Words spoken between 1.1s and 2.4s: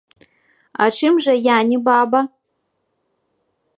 жа я не баба?